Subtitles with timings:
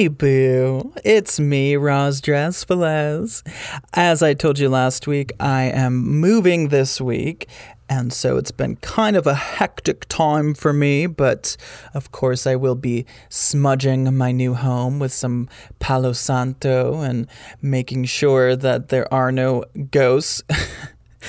[0.00, 0.94] Hey, boo.
[1.04, 3.46] It's me, Roz Drezfalez.
[3.92, 7.50] As I told you last week, I am moving this week.
[7.86, 11.54] And so it's been kind of a hectic time for me, but
[11.92, 15.50] of course I will be smudging my new home with some
[15.80, 17.26] Palo Santo and
[17.60, 20.42] making sure that there are no ghosts.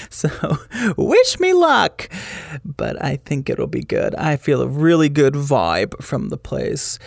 [0.10, 0.30] So,
[0.98, 2.10] wish me luck.
[2.64, 4.16] But I think it'll be good.
[4.16, 6.98] I feel a really good vibe from the place.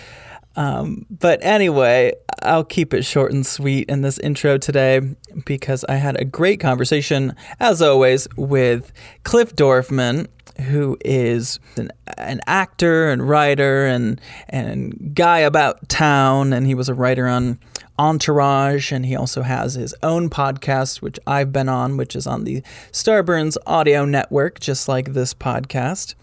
[0.56, 5.00] Um, but anyway, I'll keep it short and sweet in this intro today
[5.44, 8.92] because I had a great conversation, as always, with
[9.24, 10.28] Cliff Dorfman,
[10.60, 16.88] who is an, an actor and writer and and guy about town, and he was
[16.88, 17.58] a writer on
[17.98, 22.44] Entourage, and he also has his own podcast, which I've been on, which is on
[22.44, 26.14] the Starburns Audio Network, just like this podcast.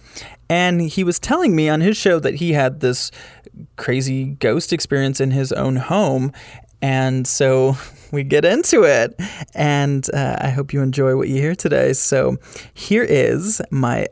[0.49, 3.09] And he was telling me on his show that he had this
[3.77, 6.31] crazy ghost experience in his own home.
[6.81, 7.75] And so
[8.11, 9.19] we get into it.
[9.53, 11.93] And uh, I hope you enjoy what you hear today.
[11.93, 12.37] So
[12.73, 14.07] here is my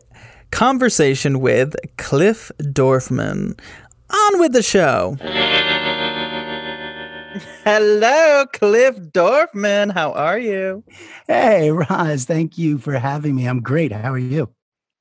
[0.51, 3.59] conversation with Cliff Dorfman.
[4.11, 5.17] On with the show.
[7.63, 9.93] Hello, Cliff Dorfman.
[9.93, 10.83] How are you?
[11.27, 13.47] Hey, Roz, thank you for having me.
[13.47, 13.91] I'm great.
[13.91, 14.49] How are you?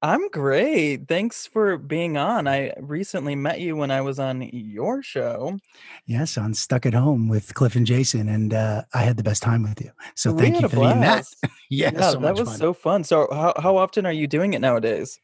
[0.00, 1.08] I'm great.
[1.08, 2.46] Thanks for being on.
[2.46, 5.58] I recently met you when I was on your show.
[6.06, 9.42] Yes, on Stuck at Home with Cliff and Jason, and uh, I had the best
[9.42, 9.90] time with you.
[10.14, 11.27] So We thank you for being that.
[11.68, 12.58] yeah, Yeah, so that was fun.
[12.58, 13.05] so fun.
[13.05, 15.18] So, how, how often are you doing it nowadays?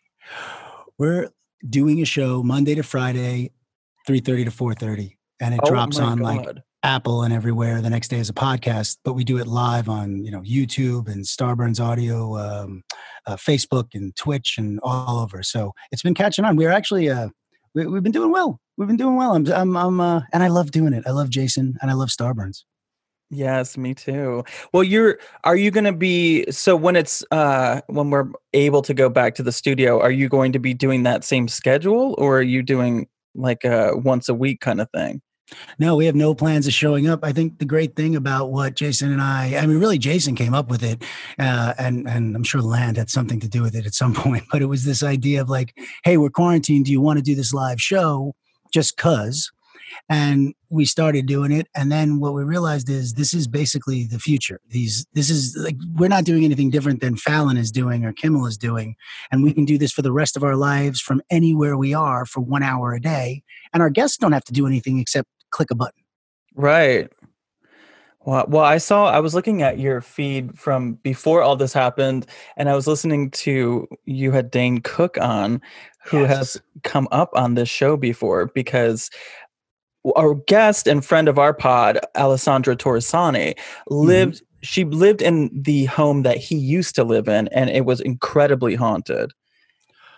[0.98, 1.30] We're
[1.68, 3.52] doing a show Monday to Friday,
[4.08, 6.62] 3.30 to 4.30, and it Oh drops on like God.
[6.84, 10.22] Apple and everywhere the next day as a podcast, but we do it live on,
[10.22, 12.84] you know, YouTube and Starburns Audio, um,
[13.26, 15.42] uh, Facebook and Twitch and all over.
[15.42, 16.56] So it's been catching on.
[16.56, 17.30] We're actually, uh,
[17.74, 18.60] we, we've been doing well.
[18.76, 19.34] We've been doing well.
[19.34, 21.04] I'm, I'm, I'm uh, and I love doing it.
[21.06, 22.64] I love Jason and I love Starburns.
[23.30, 24.44] Yes, me too.
[24.74, 28.92] Well, you're are you going to be so when it's uh when we're able to
[28.92, 32.38] go back to the studio, are you going to be doing that same schedule or
[32.38, 35.22] are you doing like a once a week kind of thing?
[35.78, 37.20] No, we have no plans of showing up.
[37.22, 40.54] I think the great thing about what Jason and I, I mean, really, Jason came
[40.54, 41.02] up with it,
[41.38, 44.44] uh, and and I'm sure Land had something to do with it at some point.
[44.50, 46.86] But it was this idea of like, hey, we're quarantined.
[46.86, 48.34] Do you want to do this live show?
[48.72, 49.50] Just cause.
[50.08, 54.18] And we started doing it, and then what we realized is this is basically the
[54.18, 54.60] future.
[54.68, 58.46] These, this is like we're not doing anything different than Fallon is doing or Kimmel
[58.46, 58.96] is doing,
[59.30, 62.26] and we can do this for the rest of our lives from anywhere we are
[62.26, 65.70] for one hour a day, and our guests don't have to do anything except click
[65.70, 66.02] a button.
[66.54, 67.08] Right.
[68.26, 72.26] Well, well, I saw, I was looking at your feed from before all this happened,
[72.56, 75.60] and I was listening to you had Dane Cook on,
[76.04, 76.36] who Yes.
[76.36, 79.10] has come up on this show before because
[80.16, 83.94] our guest and friend of our pod, Alessandra Torresani, mm-hmm.
[83.94, 88.00] lived, she lived in the home that he used to live in, and it was
[88.00, 89.32] incredibly haunted.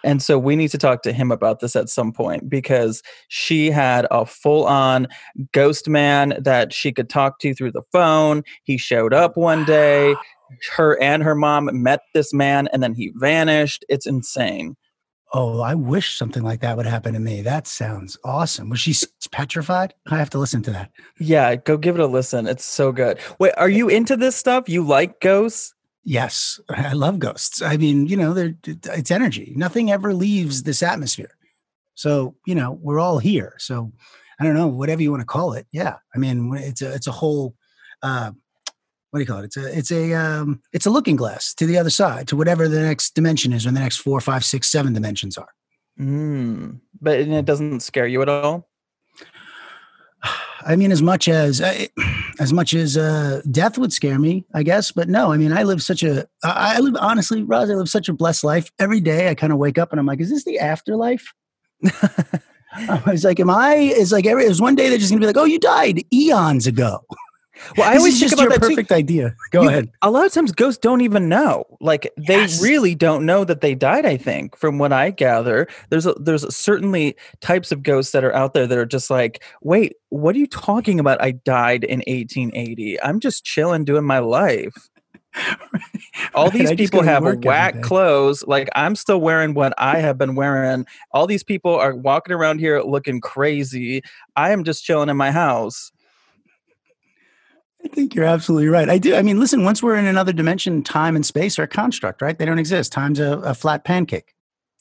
[0.04, 3.70] And so we need to talk to him about this at some point because she
[3.70, 5.08] had a full on
[5.52, 8.42] ghost man that she could talk to through the phone.
[8.64, 10.14] He showed up one day.
[10.76, 13.84] Her and her mom met this man and then he vanished.
[13.88, 14.76] It's insane.
[15.32, 17.42] Oh, I wish something like that would happen to me.
[17.42, 18.70] That sounds awesome.
[18.70, 18.94] Was she
[19.32, 19.92] petrified?
[20.08, 20.90] I have to listen to that.
[21.18, 22.46] Yeah, go give it a listen.
[22.46, 23.18] It's so good.
[23.40, 24.68] Wait, are you into this stuff?
[24.68, 25.74] You like ghosts?
[26.08, 27.60] Yes, I love ghosts.
[27.60, 29.52] I mean, you know, they're, it's energy.
[29.56, 31.36] Nothing ever leaves this atmosphere.
[31.96, 33.54] So, you know, we're all here.
[33.58, 33.90] So,
[34.38, 35.66] I don't know, whatever you want to call it.
[35.72, 37.56] Yeah, I mean, it's a it's a whole.
[38.02, 38.30] Uh,
[39.10, 39.46] what do you call it?
[39.46, 42.68] It's a it's a um, it's a looking glass to the other side, to whatever
[42.68, 45.48] the next dimension is, or the next four, five, six, seven dimensions are.
[45.98, 48.65] Mm, but it doesn't scare you at all?
[50.66, 51.60] I mean, as much as
[52.40, 54.90] as much as uh, death would scare me, I guess.
[54.90, 57.70] But no, I mean, I live such a I live honestly, Roz.
[57.70, 58.70] I live such a blessed life.
[58.78, 61.32] Every day, I kind of wake up and I'm like, is this the afterlife?
[62.76, 63.76] I was like, am I?
[63.76, 64.44] It's like every.
[64.44, 67.00] It was one day they're just gonna be like, oh, you died eons ago.
[67.76, 68.68] Well, I always think about your that too.
[68.68, 69.34] perfect idea.
[69.50, 69.90] Go You- ahead.
[70.02, 71.64] A lot of times ghosts don't even know.
[71.80, 72.62] Like they Yes.
[72.62, 75.66] really don't know that they died, I think, from what I gather.
[75.90, 79.42] There's a, there's certainly types of ghosts that are out there that are just like,
[79.62, 81.20] "Wait, what are you talking about?
[81.22, 83.00] I died in 1880.
[83.02, 84.74] I'm just chilling doing my life."
[86.34, 88.42] All these people have whack clothes.
[88.46, 90.86] Like I'm still wearing what I have been wearing.
[91.12, 94.02] All these people are walking around here looking crazy.
[94.34, 95.92] I am just chilling in my house.
[97.86, 98.90] I think you're absolutely right.
[98.90, 99.14] I do.
[99.14, 102.36] I mean, listen, once we're in another dimension, time and space are a construct, right?
[102.36, 102.90] They don't exist.
[102.90, 104.34] Time's a, a flat pancake.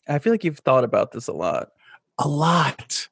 [0.07, 1.69] I feel like you've thought about this a lot.
[2.17, 3.07] A lot.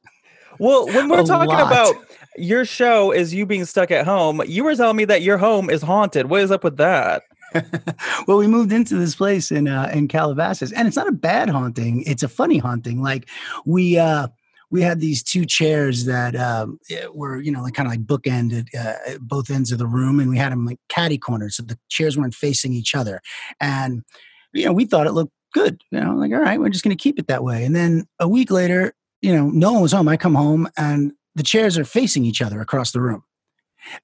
[0.58, 1.68] Well, when we're A talking lot.
[1.68, 1.96] about
[2.38, 5.70] your show is you being stuck at home, you were telling me that your home
[5.70, 6.28] is haunted.
[6.28, 7.22] What is up with that?
[8.28, 11.50] well, we moved into this place in uh, in Calabasas, and it's not a bad
[11.50, 12.02] haunting.
[12.08, 13.04] It's a funny haunting.
[13.04, 13.30] Like
[13.64, 14.30] we uh,
[14.74, 18.06] we had these two chairs that um, eh, were you know like kind of like
[18.06, 21.64] bookended uh, both ends of the room, and we had them like catty corners, so
[21.64, 23.22] the chairs weren't facing each other.
[23.62, 24.02] And
[24.52, 25.80] you know, we thought it looked good.
[25.92, 27.64] You know, like all right, we're just going to keep it that way.
[27.64, 30.08] And then a week later, you know, no one was home.
[30.08, 33.24] I come home, and the chairs are facing each other across the room.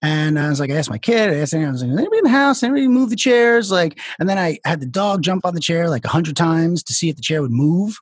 [0.03, 2.19] And I was like, I asked my kid, I asked him, I was like, anybody
[2.19, 2.61] in the house?
[2.61, 3.71] Anybody move the chairs?
[3.71, 6.83] Like, and then I had the dog jump on the chair like a hundred times
[6.83, 7.97] to see if the chair would move.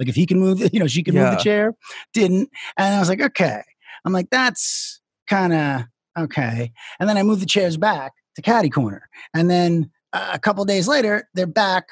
[0.00, 1.74] Like if he can move, you know, she could move the chair.
[2.12, 2.50] Didn't.
[2.76, 3.62] And I was like, okay.
[4.04, 5.84] I'm like, that's kind of
[6.18, 6.72] okay.
[6.98, 9.08] And then I moved the chairs back to caddy corner.
[9.34, 11.84] And then uh, a couple days later, they're back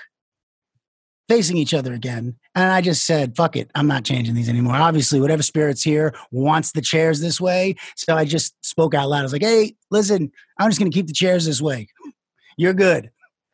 [1.28, 2.34] facing each other again.
[2.54, 3.70] And I just said, fuck it.
[3.74, 4.76] I'm not changing these anymore.
[4.76, 7.76] Obviously, whatever spirit's here wants the chairs this way.
[7.96, 9.20] So I just spoke out loud.
[9.20, 11.88] I was like, hey, listen, I'm just going to keep the chairs this way.
[12.56, 13.10] You're good.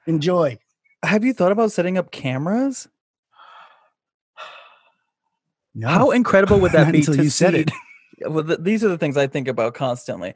[0.07, 0.59] Enjoy.
[1.03, 2.89] Have you thought about setting up cameras?
[5.75, 5.89] No.
[5.89, 7.71] How incredible would that be until to you said see- it.
[8.27, 10.35] Well, th- these are the things I think about constantly.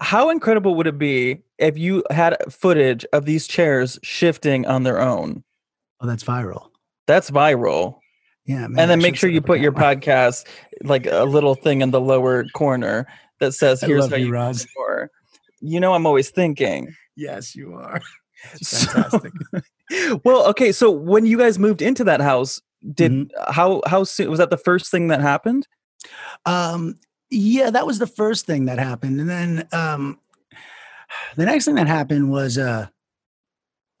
[0.00, 4.98] How incredible would it be if you had footage of these chairs shifting on their
[4.98, 5.44] own?
[6.00, 6.70] Oh, that's viral.
[7.06, 7.98] That's viral.
[8.46, 8.64] Yeah.
[8.64, 10.46] and then make sure you put your podcast
[10.82, 13.06] like a little thing in the lower corner
[13.40, 14.62] that says here's how you, Roz.
[14.62, 15.10] score.
[15.60, 16.94] You know I'm always thinking.
[17.14, 18.00] Yes, you are.
[18.62, 19.32] So- Fantastic.
[20.24, 22.62] well, okay, so when you guys moved into that house,
[22.94, 23.52] did Mm-hmm.
[23.52, 25.66] how how soon was that the first thing that happened?
[26.46, 26.98] Um,
[27.30, 30.18] yeah, that was the first thing that happened, and then um,
[31.36, 32.86] the next thing that happened was uh,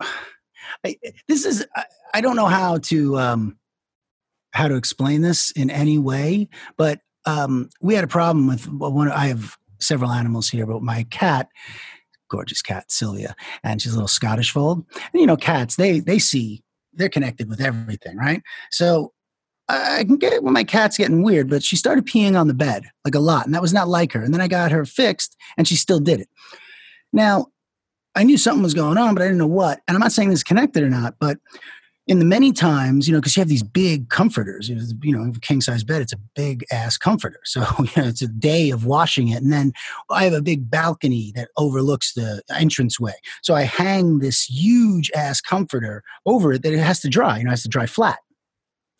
[0.84, 0.96] I,
[1.26, 1.84] this is I,
[2.14, 3.58] I don't know how to um,
[4.52, 9.10] how to explain this in any way, but um, we had a problem with one.
[9.10, 11.48] I have several animals here, but my cat,
[12.30, 16.18] gorgeous cat Sylvia, and she's a little Scottish fold, and you know, cats they they
[16.18, 16.62] see
[16.98, 18.42] they're connected with everything, right?
[18.70, 19.12] So
[19.68, 22.54] I can get it when my cat's getting weird, but she started peeing on the
[22.54, 24.22] bed like a lot, and that was not like her.
[24.22, 26.28] And then I got her fixed, and she still did it.
[27.12, 27.46] Now,
[28.14, 29.80] I knew something was going on, but I didn't know what.
[29.86, 31.38] And I'm not saying this is connected or not, but
[32.08, 35.40] in the many times, you know, because you have these big comforters, you know, a
[35.40, 37.38] king size bed, it's a big ass comforter.
[37.44, 39.42] So, you know, it's a day of washing it.
[39.42, 39.72] And then
[40.10, 43.12] I have a big balcony that overlooks the entranceway.
[43.42, 47.44] So I hang this huge ass comforter over it that it has to dry, you
[47.44, 48.18] know, it has to dry flat.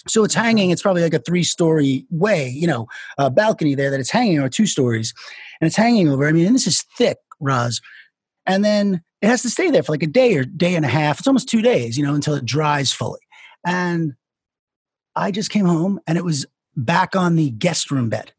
[0.06, 0.44] So it's mm-hmm.
[0.44, 4.10] hanging, it's probably like a three story way, you know, a balcony there that it's
[4.10, 5.14] hanging or two stories
[5.60, 6.28] and it's hanging over.
[6.28, 7.80] I mean, and this is thick, Roz.
[8.44, 10.88] And then it has to stay there for like a day or day and a
[10.88, 11.18] half.
[11.18, 13.20] It's almost two days, you know, until it dries fully.
[13.66, 14.14] And
[15.16, 18.32] I just came home and it was back on the guest room bed.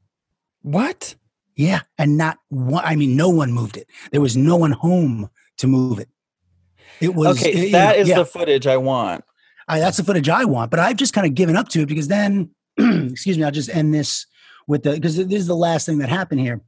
[0.62, 1.16] What?
[1.56, 1.82] Yeah.
[1.98, 3.88] And not one, I mean, no one moved it.
[4.12, 6.08] There was no one home to move it.
[7.02, 8.16] It was Okay, it- you know, is yeah.
[8.20, 9.24] the footage I want.
[9.68, 10.72] I, that's the footage I want.
[10.72, 13.70] But I've just kind of given up to it because then, excuse me, I'll just
[13.70, 14.26] end this
[14.68, 16.62] with the because this is the last thing that happened here.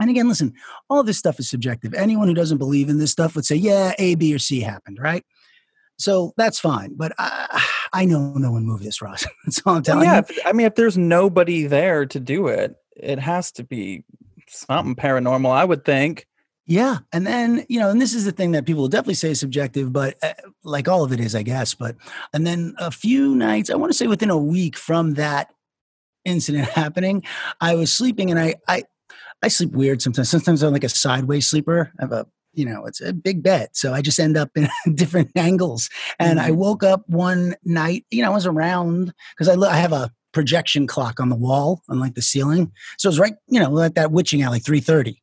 [0.00, 0.54] And again, listen,
[0.88, 1.94] all this stuff is subjective.
[1.94, 4.98] Anyone who doesn't believe in this stuff would say, yeah, A, B, or C happened,
[5.00, 5.24] right?
[5.98, 6.94] So that's fine.
[6.96, 9.26] But I, I know no one moved this, Roz.
[9.44, 10.20] that's all I'm Well, telling yeah, you.
[10.20, 14.04] if, I mean, if there's nobody there to do it, it has to be
[14.48, 16.26] something paranormal, I would think.
[16.66, 16.98] Yeah.
[17.12, 19.40] And then, you know, and this is the thing that people will definitely say is
[19.40, 21.72] subjective, but uh, like all of it is, I guess.
[21.74, 21.96] But,
[22.34, 25.50] and then a few nights, I want to say within a week from that
[26.26, 27.24] incident happening,
[27.60, 28.82] I was sleeping and I, I,
[29.42, 30.28] I sleep weird sometimes.
[30.30, 31.92] Sometimes I'm like a sideways sleeper.
[31.98, 33.68] I have a, you know, it's a big bed.
[33.72, 35.88] So I just end up in different angles.
[36.18, 36.56] And I Mhm.
[36.56, 40.86] woke up one night, you know, I was around because I, I have a projection
[40.86, 42.72] clock on the wall on like the ceiling.
[42.98, 45.22] So it was right, you know, like that witching alley 330.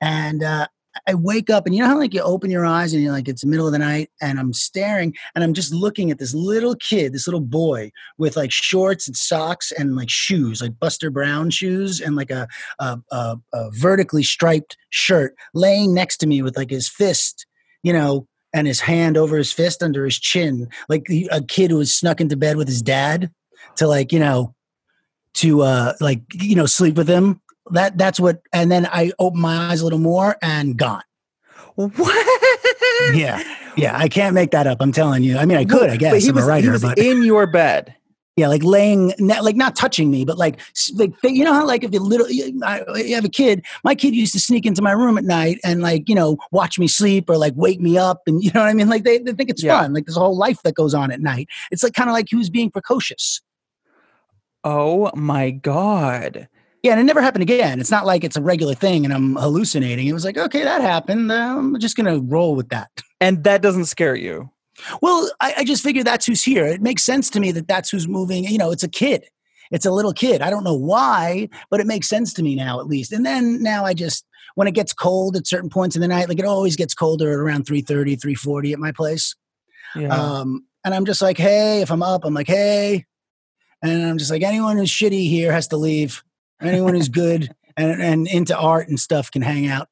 [0.00, 0.66] And uh,
[1.06, 3.28] I wake up and you know how like you open your eyes and you're like
[3.28, 6.34] it's the middle of the night and I'm staring and I'm just looking at this
[6.34, 11.10] little kid, this little boy with like shorts and socks and like shoes, like Buster
[11.10, 12.48] Brown shoes and like a
[12.78, 17.46] a, a, a vertically striped shirt, laying next to me with like his fist,
[17.82, 21.78] you know, and his hand over his fist under his chin, like a kid who
[21.78, 23.30] was snuck into bed with his dad
[23.76, 24.54] to like you know
[25.34, 29.40] to uh like you know sleep with him that that's what and then i open
[29.40, 31.02] my eyes a little more and gone.
[31.74, 33.14] What?
[33.14, 33.42] Yeah
[33.76, 35.36] yeah i can't make that up i'm telling you.
[35.36, 36.98] I mean i could i guess but he I'm was, a writer he was but
[36.98, 37.94] in your bed.
[38.36, 40.60] Yeah like laying like not touching me but like
[40.94, 42.60] like you know how like if you little you
[43.14, 46.08] have a kid my kid used to sneak into my room at night and like
[46.08, 48.74] you know watch me sleep or like wake me up and you know what i
[48.74, 48.88] mean?
[48.88, 49.80] Like they, they think it's yeah.
[49.80, 51.48] fun like there's a whole life that goes on at night.
[51.70, 53.40] It's like kind of like he was being precocious.
[54.64, 56.48] Oh my God.
[56.86, 57.80] Yeah, and it never happened again.
[57.80, 60.06] It's not like it's a regular thing and I'm hallucinating.
[60.06, 61.32] It was like, okay, that happened.
[61.32, 62.88] I'm just going to roll with that.
[63.20, 64.50] And that doesn't scare you?
[65.02, 66.64] Well, I, I just figure that's who's here.
[66.64, 68.44] It makes sense to me that that's who's moving.
[68.44, 69.24] You know, it's a kid.
[69.72, 70.42] It's a little kid.
[70.42, 73.12] I don't know why, but it makes sense to me now, at least.
[73.12, 74.24] And then now I just,
[74.54, 77.32] when it gets cold at certain points in the night, like it always gets colder
[77.32, 79.34] at around 3.30, 3.40 at my place.
[79.96, 80.14] Yeah.
[80.14, 83.06] Um, and I'm just like, hey, if I'm up, I'm like, hey,
[83.82, 86.22] and I'm just like, anyone who's shitty here has to leave.
[86.60, 89.88] Anyone who's good and, and into art and stuff can hang out.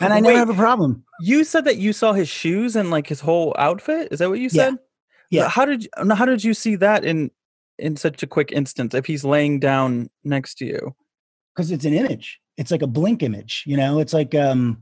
[0.00, 1.04] And I Wait, never have a problem.
[1.20, 4.08] You said that you saw his shoes and like his whole outfit.
[4.10, 4.78] Is that what you said?
[5.30, 5.42] Yeah.
[5.42, 5.48] yeah.
[5.48, 7.30] How did you, how did you see that in
[7.78, 10.94] in such a quick instance if he's laying down next to you?
[11.54, 12.40] Because it's an image.
[12.56, 13.64] It's like a blink image.
[13.66, 14.78] You know, it's like um,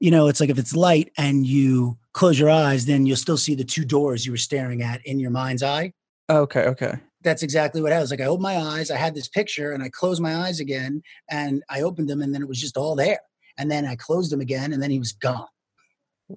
[0.00, 3.36] you know, it's like if it's light and you close your eyes, then you'll still
[3.36, 5.92] see the two doors you were staring at in your mind's eye.
[6.30, 6.62] Okay.
[6.62, 6.94] Okay
[7.24, 8.20] that's exactly what I was like.
[8.20, 11.62] I opened my eyes, I had this picture, and I closed my eyes again, and
[11.68, 13.20] I opened them, and then it was just all there.
[13.58, 15.46] And then I closed them again, and then he was gone.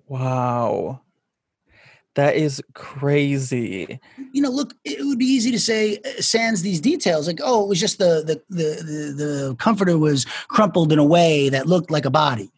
[0.07, 1.01] Wow.
[2.15, 3.99] That is crazy.
[4.31, 7.63] You know, look, it would be easy to say, uh, sans these details, like, oh,
[7.65, 11.67] it was just the the the the, the comforter was crumpled in a way that
[11.67, 12.51] looked like a body.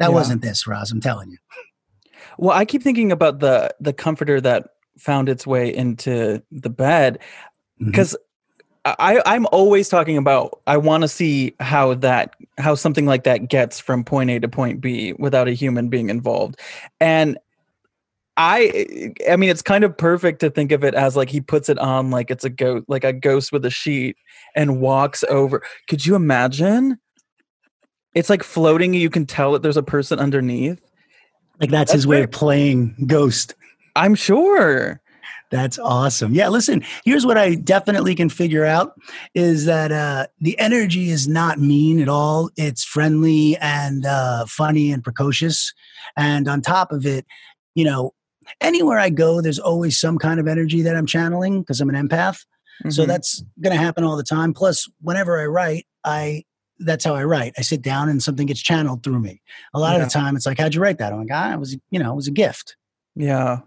[0.00, 0.14] That yeah.
[0.14, 0.90] wasn't this, Roz.
[0.90, 1.38] I'm telling you.
[2.38, 7.20] Well, I keep thinking about the the comforter that found its way into the bed
[7.84, 8.92] because mm-hmm.
[8.98, 13.48] I, I'm always talking about I want to see how that how something like that
[13.48, 16.58] gets from point A to point B without a human being involved.
[17.00, 17.38] And
[18.36, 21.68] I I mean it's kind of perfect to think of it as like he puts
[21.68, 24.16] it on like it's a ghost like a ghost with a sheet
[24.54, 25.62] and walks over.
[25.88, 26.98] Could you imagine?
[28.14, 30.80] It's like floating, you can tell that there's a person underneath.
[31.60, 33.54] Like that's, that's his way of playing ghost.
[33.96, 35.00] I'm sure.
[35.50, 36.34] That's awesome.
[36.34, 38.92] Yeah, listen, here's what I definitely can figure out
[39.34, 42.50] is that uh, the energy is not mean at all.
[42.56, 45.72] It's friendly and uh, funny and precocious.
[46.16, 47.24] And on top of it,
[47.74, 48.12] you know,
[48.60, 52.08] anywhere I go, there's always some kind of energy that I'm channeling because I'm an
[52.08, 52.44] empath.
[52.82, 52.90] Mm-hmm.
[52.90, 54.52] So that's going to happen all the time.
[54.52, 56.44] Plus, whenever I write, I
[56.80, 57.54] that's how I write.
[57.58, 59.42] I sit down and something gets channeled through me.
[59.74, 60.02] A lot yeah.
[60.02, 61.98] of the time, it's like, "How'd you write that?" I'm like, "Ah, it was, you
[61.98, 62.76] know, it was a gift."
[63.16, 63.60] Yeah.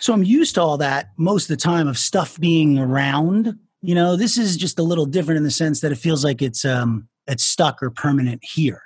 [0.00, 3.58] So I'm used to all that most of the time of stuff being around.
[3.82, 6.42] You know, this is just a little different in the sense that it feels like
[6.42, 8.82] it's um it's stuck or permanent here.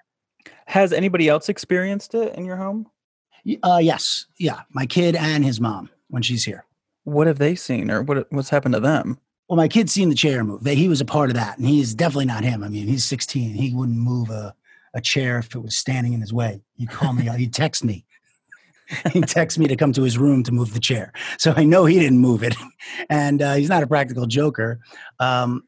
[0.66, 2.86] Has anybody else experienced it in your home?
[3.62, 6.64] Uh, yes, yeah, my kid and his mom when she's here.
[7.04, 9.18] What have they seen, or what what's happened to them?
[9.48, 10.66] Well, my kid's seen the chair move.
[10.66, 12.62] He was a part of that, and he's definitely not him.
[12.62, 13.54] I mean, he's 16.
[13.54, 14.54] He wouldn't move a
[14.94, 16.60] a chair if it was standing in his way.
[16.76, 17.28] He'd call me.
[17.38, 18.04] he'd text me.
[19.12, 21.12] he texts me to come to his room to move the chair.
[21.38, 22.54] So I know he didn't move it.
[23.10, 24.80] And uh, he's not a practical joker.
[25.20, 25.64] Um,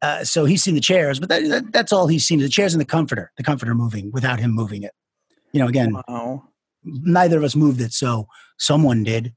[0.00, 2.72] uh, so he's seen the chairs, but that, that, that's all he's seen the chairs
[2.72, 4.92] and the comforter, the comforter moving without him moving it.
[5.52, 6.44] You know, again, wow.
[6.84, 7.92] neither of us moved it.
[7.92, 8.28] So
[8.58, 9.34] someone did.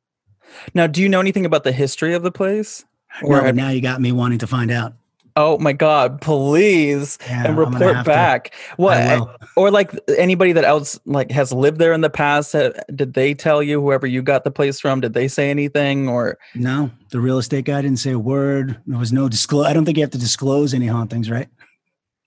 [0.74, 2.86] Now, do you know anything about the history of the place?
[3.24, 4.94] Or no, now you got me wanting to find out.
[5.40, 6.20] Oh my God!
[6.20, 8.56] Please yeah, and report back.
[8.78, 12.54] What or like anybody that else like has lived there in the past?
[12.54, 15.00] Did they tell you whoever you got the place from?
[15.00, 16.90] Did they say anything or no?
[17.12, 18.82] The real estate guy didn't say a word.
[18.88, 19.68] There was no disclose.
[19.68, 21.50] I don't think you have to disclose any hauntings, right?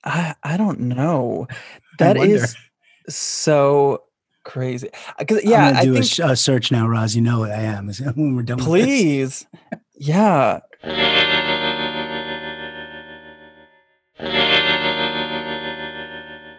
[0.04, 1.48] I I don't know.
[1.98, 2.54] That is
[3.08, 4.04] so
[4.44, 4.88] crazy.
[5.18, 7.16] Because yeah, I'm do I think, a, a, search now, Roz.
[7.16, 8.58] You know what I am when we're done.
[8.58, 9.46] Please,
[9.98, 10.60] yeah.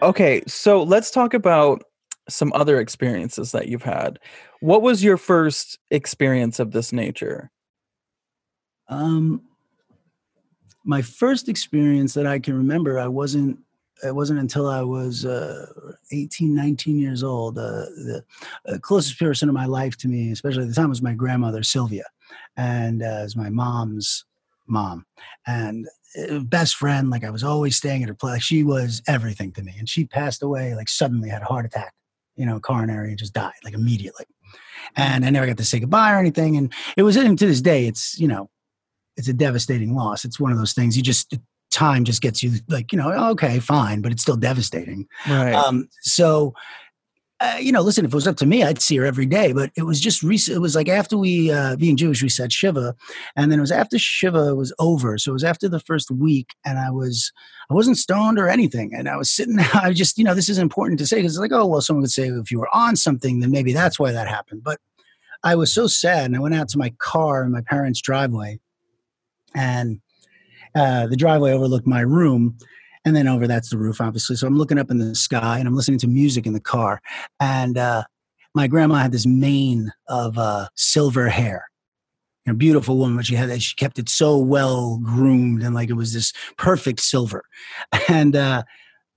[0.02, 1.84] Okay, so let's talk about
[2.28, 4.20] some other experiences that you've had.
[4.60, 7.52] What was your first experience of this nature?
[8.88, 9.42] Um,
[10.84, 13.60] my first experience that I can remember, I wasn't
[14.04, 15.68] it wasn't until I was uh,
[16.12, 17.60] 18, 19 years old.
[17.60, 18.24] Uh, the
[18.68, 21.62] uh, closest person in my life to me, especially at the time, was my grandmother,
[21.62, 22.06] Sylvia,
[22.58, 24.26] and uh, as my mom's
[24.68, 25.06] mom.
[25.46, 25.88] And
[26.44, 28.44] best friend, like I was always staying at her place.
[28.44, 29.76] She was everything to me.
[29.78, 31.94] And she passed away, like suddenly had a heart attack,
[32.36, 34.26] you know, coronary, and just died, like immediately.
[34.96, 36.58] And I never got to say goodbye or anything.
[36.58, 38.50] And it was, and to this day, it's, you know,
[39.16, 40.26] it's a devastating loss.
[40.26, 41.38] It's one of those things you just,
[41.72, 45.08] time just gets you like, you know, okay, fine, but it's still devastating.
[45.28, 45.54] Right.
[45.54, 46.54] Um, so,
[47.42, 49.52] uh, you know, listen, if it was up to me, I'd see her every day.
[49.52, 50.56] But it was just recent.
[50.56, 52.96] It was like after we, uh, being Jewish, we said Shiva,
[53.36, 55.18] and then it was after Shiva was over.
[55.18, 57.32] So it was after the first week, and I was,
[57.72, 59.58] I wasn't stoned or anything, and I was sitting.
[59.74, 62.02] I just, you know, this is important to say because it's like, oh well, someone
[62.02, 64.64] would say if you were on something, then maybe that's why that happened.
[64.64, 64.80] But
[65.44, 68.60] I was so sad, and I went out to my car in my parents' driveway,
[69.56, 70.00] and
[70.76, 72.60] uh, the driveway overlooked my room
[73.06, 74.36] and then over that's the roof obviously.
[74.36, 77.02] So i'm looking up in the sky and i'm listening to music in the car.
[77.40, 78.04] And uh,
[78.54, 81.66] my grandma had this mane of uh, silver hair.
[82.48, 85.94] A beautiful woman but she had she kept it so well groomed and like it
[85.94, 87.44] was this perfect silver.
[88.08, 88.64] And uh,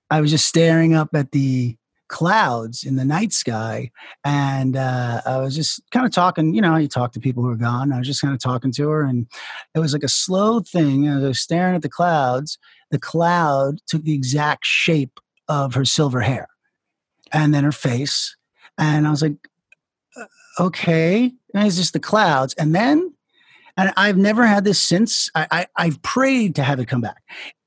[0.09, 1.75] i was just staring up at the
[2.07, 3.89] clouds in the night sky
[4.23, 7.49] and uh, i was just kind of talking you know you talk to people who
[7.49, 7.91] are gone.
[7.91, 9.25] I was just kind of talking to her and
[9.73, 12.59] it was like a slow thing i was staring at the clouds
[12.95, 16.47] the cloud took the exact shape of her silver hair
[17.33, 18.37] and then her face.
[18.77, 19.35] And I was like,
[20.15, 21.33] uh, okay.
[21.53, 22.53] And it's just the clouds.
[22.53, 23.13] And then,
[23.75, 25.29] and I've never had this since.
[25.35, 27.21] I, I, have prayed to have it come back.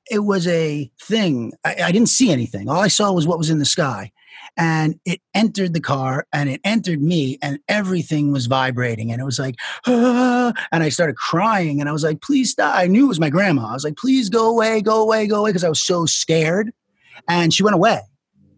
[0.09, 1.53] It was a thing.
[1.63, 2.67] I, I didn't see anything.
[2.67, 4.11] All I saw was what was in the sky
[4.57, 9.25] and it entered the car and it entered me and everything was vibrating and it
[9.25, 9.55] was like
[9.87, 12.75] ah, and i started crying and i was like please stop.
[12.75, 13.69] I knew it was my grandma.
[13.69, 16.71] I was like please go away go away go away because i was so scared
[17.27, 17.99] and she went away.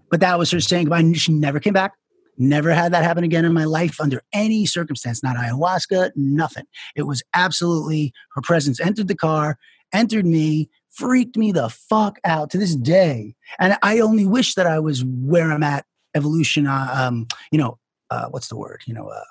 [0.10, 1.94] But that was her saying goodbye she never came back.
[2.38, 6.66] Never had that happen again in my life under any circumstance not ayahuasca nothing.
[6.96, 9.58] It was absolutely her presence entered the car
[9.94, 13.36] entered me freaked me the fuck out to this day.
[13.60, 17.80] And I only wish that I was where I'm at evolution, uh, um, you know,
[18.10, 18.82] uh, what's the word?
[18.86, 19.24] You know, uh,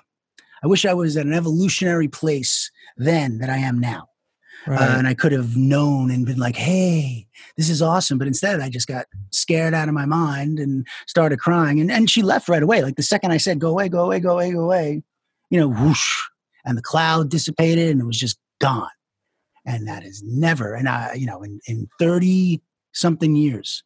[0.62, 4.08] I wish I was at an evolutionary place then that I am now.
[4.68, 7.26] Uh, and I could have known and been like, hey,
[7.56, 8.18] this is awesome.
[8.18, 11.80] But instead, I just got scared out of my mind and started crying.
[11.80, 12.82] And, and she left right away.
[12.82, 15.02] Like the second I said, go away, go away, go away, go away,
[15.48, 16.24] you know, whoosh.
[16.66, 18.90] And the cloud dissipated and it was just gone.
[19.66, 23.82] And that is never, and I, you know, in, in 30 something years,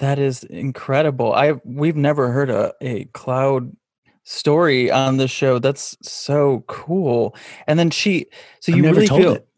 [0.00, 1.34] that is incredible.
[1.34, 3.76] I we've never heard a, a cloud
[4.24, 5.58] story on the show.
[5.58, 7.36] That's so cool.
[7.66, 8.26] And then she
[8.60, 9.48] so you really feel it.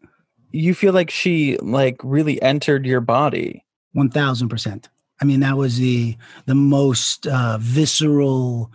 [0.51, 3.65] you feel like she like really entered your body.
[3.93, 4.89] One thousand percent.
[5.21, 6.17] I mean, that was the
[6.47, 8.73] the most uh, visceral,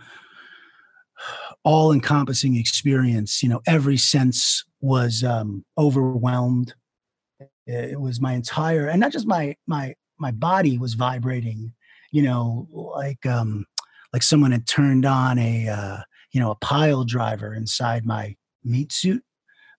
[1.64, 3.42] all encompassing experience.
[3.42, 6.74] You know, every sense was um, overwhelmed.
[7.66, 11.72] It was my entire, and not just my my my body was vibrating,
[12.10, 13.66] you know, like um,
[14.12, 15.98] like someone had turned on a uh,
[16.32, 19.22] you know a pile driver inside my meat suit.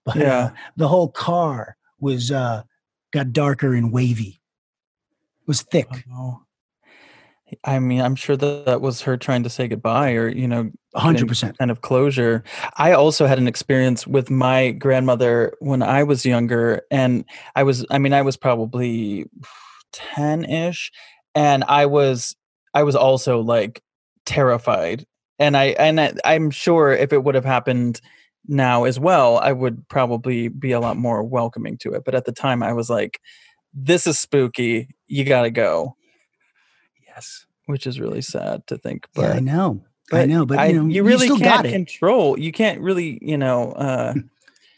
[0.06, 0.38] But yeah.
[0.38, 2.62] uh, the whole car was uh,
[3.12, 4.40] got darker and wavy.
[5.42, 5.88] It was thick.
[6.10, 6.40] Oh,
[7.64, 10.70] I mean, I'm sure that that was her trying to say goodbye, or you know,
[10.94, 12.44] hundred percent kind of closure.
[12.76, 17.24] I also had an experience with my grandmother when I was younger, and
[17.56, 19.26] I was, I mean, I was probably
[19.92, 20.90] 10ish
[21.34, 22.36] and I was
[22.74, 23.82] I was also like
[24.26, 25.06] terrified.
[25.38, 28.00] And I and I, I'm sure if it would have happened
[28.46, 32.04] now as well, I would probably be a lot more welcoming to it.
[32.04, 33.20] But at the time I was like
[33.72, 34.88] this is spooky.
[35.06, 35.94] You got to go.
[37.66, 39.06] Which is really sad to think.
[39.14, 39.84] But yeah, I know.
[40.10, 42.38] but I know, but you know, you really you can't control.
[42.38, 44.14] You can't really, you know, uh,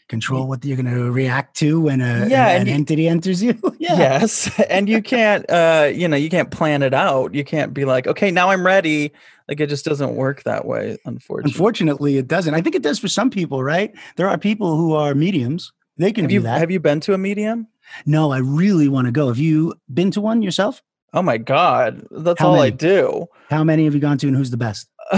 [0.07, 3.41] control what you're going to react to when a, yeah, an, an you, entity enters
[3.41, 3.57] you.
[3.79, 3.97] yeah.
[3.97, 7.33] Yes, and you can't, uh, you know, you can't plan it out.
[7.33, 9.11] You can't be like, okay, now I'm ready.
[9.47, 10.97] Like it just doesn't work that way.
[11.05, 12.53] Unfortunately, unfortunately, it doesn't.
[12.53, 13.91] I think it does for some people, right?
[14.15, 15.73] There are people who are mediums.
[15.97, 16.59] They can have do you, that.
[16.59, 17.67] Have you been to a medium?
[18.05, 19.27] No, I really want to go.
[19.27, 20.81] Have you been to one yourself?
[21.13, 22.67] Oh my god, that's How all many?
[22.67, 23.27] I do.
[23.49, 24.89] How many have you gone to, and who's the best?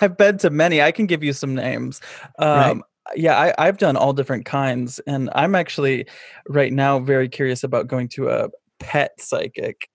[0.00, 0.82] I've been to many.
[0.82, 2.00] I can give you some names.
[2.38, 2.76] Um, right
[3.14, 6.06] yeah I, have done all different kinds and i'm actually
[6.48, 8.48] right now very curious about going to a
[8.80, 9.88] pet psychic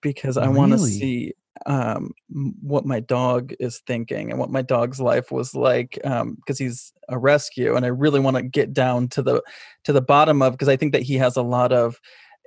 [0.00, 0.58] because i really?
[0.58, 2.10] want to see um,
[2.60, 6.92] what my dog is thinking and what my dog's life was like because um, he's
[7.08, 9.42] a rescue and i really want to get down to the
[9.84, 12.00] to the bottom of because i think that he has a lot of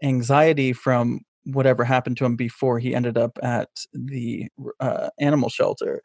[0.03, 4.47] anxiety from whatever happened to him before he ended up at the
[4.79, 6.01] uh, animal shelter.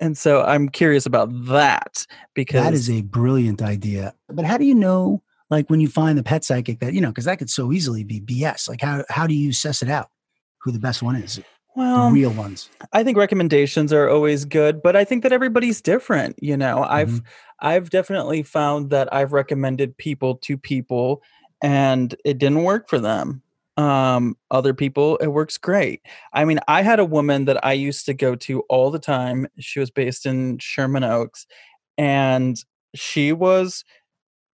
[0.00, 4.14] And so I'm curious about that because that is a brilliant idea.
[4.28, 7.08] But how do you know, like, when you find the pet psychic that you know,
[7.10, 8.68] because that could so easily be BS.
[8.68, 10.10] Like, how how do you suss it out?
[10.62, 11.40] Who the best one is?
[11.74, 12.70] well, the real ones.
[12.92, 16.36] I think recommendations are always good, but I think that everybody's different.
[16.42, 17.24] You know, I've Mhm.
[17.60, 21.22] I've definitely found that I've recommended people to people
[21.62, 23.41] and it didn't work for them.
[23.76, 26.02] Um, other people, it works great.
[26.32, 29.46] I mean, I had a woman that I used to go to all the time.
[29.58, 31.46] She was based in Sherman Oaks,
[31.96, 32.62] and
[32.94, 33.84] she was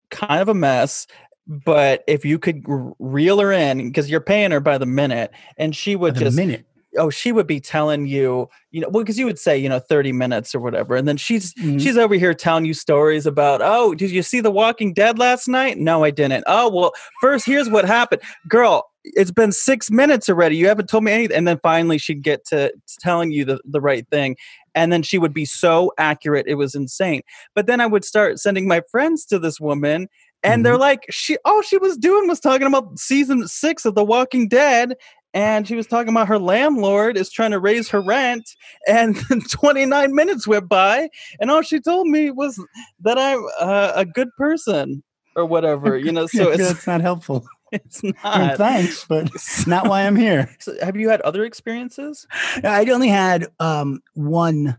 [0.10, 1.06] kind of a mess.
[1.46, 2.64] But if you could
[3.00, 6.66] reel her in, because you're paying her by the minute, and she would just minute.
[6.98, 9.80] Oh she would be telling you you know well because you would say you know
[9.80, 11.82] 30 minutes or whatever and then she's Mhm.
[11.82, 15.48] she's over here telling you stories about oh did you see the walking dead last
[15.48, 15.78] night?
[15.78, 16.44] No i didn't.
[16.48, 18.22] Oh well first here's what happened.
[18.48, 22.24] Girl it's been six minutes already you haven't told me anything and then finally she'd
[22.24, 24.36] get to telling you the, the right thing
[24.76, 27.22] and then she would be so accurate it was insane.
[27.54, 30.08] But then i would start sending my friends to this woman
[30.46, 34.04] and they're like she all she was doing was talking about season six of the
[34.04, 34.96] walking dead
[35.34, 38.48] and she was talking about her landlord is trying to raise her rent
[38.88, 39.18] and
[39.52, 42.64] 29 minutes went by and all she told me was
[43.00, 45.04] that i'm uh, a good person
[45.36, 47.46] or whatever you know so it's, that's not helpful.
[47.72, 50.56] it's not thanks, but it's not why I'm here.
[50.60, 52.28] So have you had other experiences
[52.64, 54.78] I only had um, one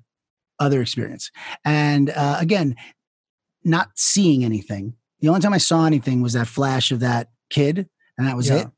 [0.60, 1.32] other experience,
[1.64, 2.76] and uh, again,
[3.64, 4.94] not seeing anything.
[5.20, 8.48] The only time I saw anything was that flash of that kid, and that was
[8.48, 8.60] Yeah.
[8.60, 8.68] it.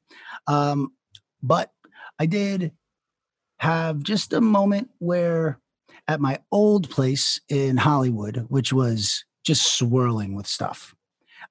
[0.47, 0.93] Um,
[1.43, 1.71] but
[2.19, 2.73] I did
[3.59, 5.59] have just a moment where,
[6.09, 10.95] at my old place in Hollywood, which was just swirling with stuff.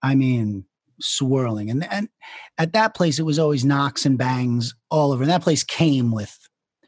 [0.02, 0.66] I mean,
[1.02, 2.10] swirling, and and
[2.58, 5.24] at that place it was always knocks and bangs all over.
[5.24, 6.38] And that place came with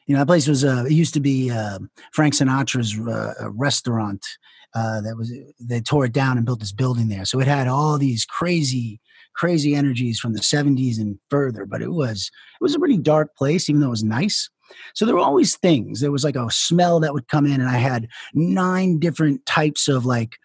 [0.07, 1.79] you know, that place was uh, it used to be uh,
[2.13, 4.25] Frank Sinatra's uh, restaurant.
[4.73, 7.67] Uh, that was they tore it down and built this building there, so it had
[7.67, 8.99] all these crazy,
[9.37, 11.65] crazy energies from the '70s and further.
[11.65, 14.49] But it was it was a pretty dark place, even though it was nice.
[14.93, 16.01] So there were always things.
[16.01, 19.87] There was like a smell that would come in, and I had nine different types
[19.87, 20.37] of like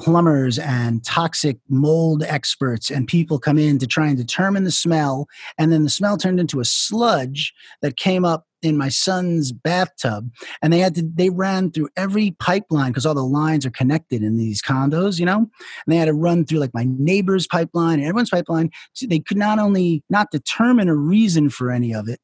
[0.00, 5.28] plumbers and toxic mold experts and people come in to try and determine the smell
[5.58, 10.30] and then the smell turned into a sludge that came up in my son's bathtub
[10.62, 14.22] and they had to they ran through every pipeline because all the lines are connected
[14.22, 15.38] in these condos you know?
[15.38, 15.48] And
[15.86, 18.70] they had to run through like my neighbor's pipeline and everyone's pipeline.
[18.92, 22.20] So they could not only not determine a reason for any of it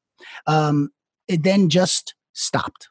[0.47, 0.91] um,
[1.29, 2.89] it then just stopped.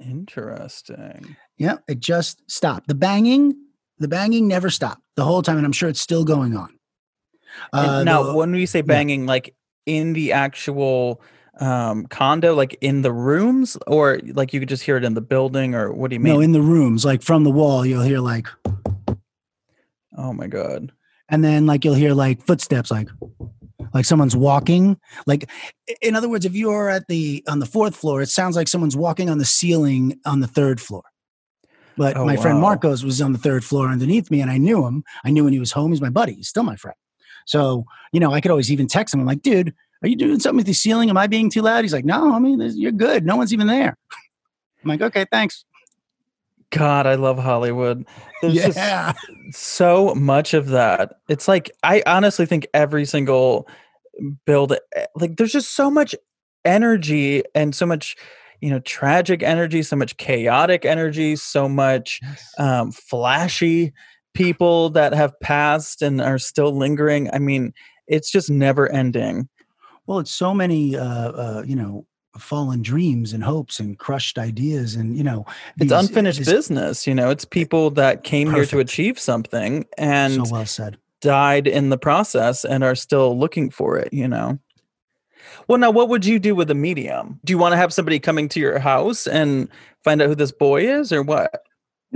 [0.00, 1.36] Interesting.
[1.56, 2.88] Yeah it just stopped.
[2.88, 3.54] The banging
[3.98, 6.78] the banging never stopped the whole time and i'm sure it's still going on.
[7.72, 9.54] Uh, now the- when we say banging like
[9.86, 11.20] in the actual
[11.58, 13.78] um condo like in the rooms?
[13.86, 16.34] Or like you could just hear it in the building or what do you mean?
[16.34, 18.46] no in the rooms like from the wall you'll hear like
[20.18, 20.92] oh my god.
[21.28, 23.08] And then like you'll hear like footsteps like
[23.94, 25.48] like someone's walking like
[26.02, 28.96] in other words if you're at the on the fourth floor it sounds like someone's
[28.96, 31.02] walking on the ceiling on the third floor.
[31.96, 34.86] But Oh, my friend marcos was on the third floor underneath me and i knew
[34.86, 35.02] him.
[35.24, 36.96] I knew when he was home he's my buddy he's still my friend
[37.46, 39.20] so you know i could always even text him.
[39.20, 41.08] I'm like dude are you doing something with the ceiling?
[41.08, 41.82] Am i being too loud?
[41.82, 43.24] He's like no i mean you're good.
[43.24, 43.96] No one's even there.
[44.84, 45.64] I'm like okay thanks.
[46.70, 48.06] God i love hollywood.
[48.42, 49.14] There's yeah.
[49.50, 51.14] so much of that.
[51.28, 53.66] It's like i honestly think every single
[54.44, 56.14] build eh, like there's just so much
[56.64, 58.16] energy and so much
[58.60, 62.20] you know tragic energy so much chaotic energy so much
[62.58, 63.92] um, flashy
[64.36, 67.72] people that have passed and are still lingering i mean
[68.06, 69.48] it's just never ending
[70.06, 72.06] Well, it's so many, uh, uh, you know,
[72.38, 76.48] fallen dreams and hopes and crushed ideas, and you know, it's these- uh, unfinished this-
[76.48, 80.96] business you know it's people that came here to achieve something and so well said.
[81.22, 84.58] died in the process and are still looking for it, you know.
[85.68, 87.40] Well, now what would you do with a medium?
[87.44, 89.68] Do you want to have somebody coming to your house and
[90.04, 91.62] find out who this boy is or what?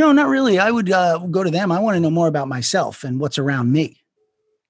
[0.00, 0.58] No, not really.
[0.58, 1.70] I would uh, go to them.
[1.70, 4.00] I want to know more about myself and what's around me,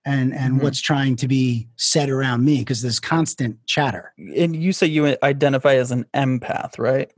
[0.04, 0.62] and and Mhm.
[0.64, 4.12] what's trying to be said around me because there's constant chatter.
[4.36, 7.12] And you say you identify as an empath, right?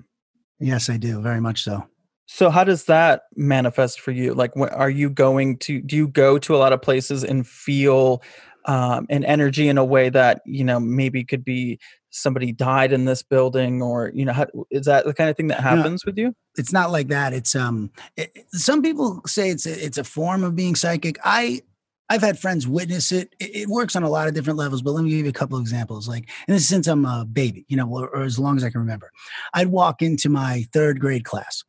[0.60, 1.86] Yes, I do very much so.
[2.26, 4.34] So how does that manifest for you?
[4.34, 7.46] Like wh- are you going to do you go to a lot of places and
[7.46, 8.22] feel
[8.66, 11.80] um, an energy in a way that, you know, maybe could be
[12.12, 15.48] somebody died in this building or, you know, how, is that the kind of thing
[15.48, 16.34] that happens with you?
[16.56, 17.32] It's not like that.
[17.32, 17.90] It's um.
[18.16, 21.18] It, it- some people say it's a, it's a form of being psychic.
[21.24, 21.62] I
[22.08, 23.34] I've had friends witness it.
[23.40, 23.56] it.
[23.62, 23.68] it.
[23.68, 25.62] works on a lot of different levels, but let me give you a couple of
[25.62, 26.06] examples.
[26.08, 28.64] Like, and this is since I'm a baby, you know, or, or as long as
[28.64, 29.10] I can remember.
[29.54, 31.64] I'd walk into my third grade class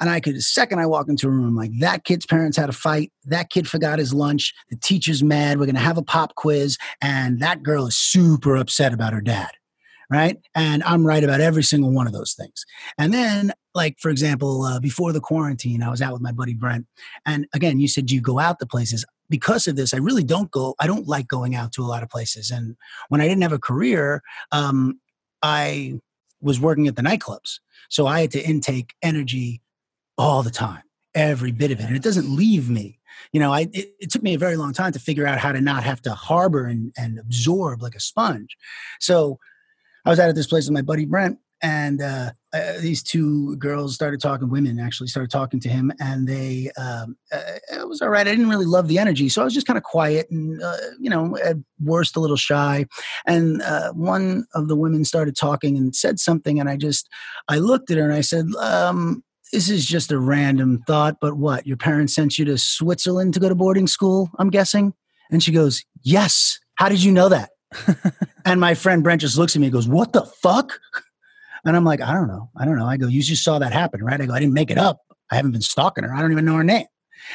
[0.00, 2.68] and I could, the second I walk into a room, like that kid's parents had
[2.68, 6.34] a fight, that kid forgot his lunch, the teacher's mad, we're gonna have a pop
[6.34, 9.50] quiz, and that girl is super upset about her dad.
[10.08, 10.38] Right.
[10.54, 12.64] And I'm right about every single one of those things.
[12.96, 16.54] And then, like, for example, uh, before the quarantine, I was out with my buddy
[16.54, 16.86] Brent.
[17.24, 19.04] And again, you said you go out to places.
[19.28, 22.04] Because of this, I really don't go, I don't like going out to a lot
[22.04, 22.52] of places.
[22.52, 22.76] And
[23.08, 25.00] when I didn't have a career, um,
[25.42, 25.98] I
[26.40, 27.58] was working at the nightclubs.
[27.88, 29.62] So I had to intake energy
[30.16, 30.82] all the time,
[31.14, 31.84] every bit of it.
[31.84, 33.00] And it doesn't leave me.
[33.32, 35.52] You know, I it, it, took me a very long time to figure out how
[35.52, 38.56] to not have to harbor and, and absorb like a sponge.
[39.00, 39.38] So
[40.06, 43.56] I was out at this place with my buddy Brent, and uh, uh, these two
[43.56, 44.48] girls started talking.
[44.48, 48.26] Women actually started talking to him, and they um, uh, it was all right.
[48.26, 50.76] I didn't really love the energy, so I was just kind of quiet and uh,
[51.00, 52.86] you know, at worst a little shy.
[53.26, 57.08] And uh, one of the women started talking and said something, and I just
[57.48, 61.36] I looked at her and I said, um, this is just a random thought, but
[61.36, 61.66] what?
[61.66, 64.94] Your parents sent you to Switzerland to go to boarding school, I'm guessing?
[65.32, 66.60] And she goes, Yes.
[66.76, 67.50] How did you know that?
[68.46, 70.80] and my friend Brent just looks at me and goes, What the fuck?
[71.64, 72.48] And I'm like, I don't know.
[72.56, 72.86] I don't know.
[72.86, 74.20] I go, You just saw that happen, right?
[74.20, 75.00] I go, I didn't make it up.
[75.30, 76.14] I haven't been stalking her.
[76.14, 76.86] I don't even know her name.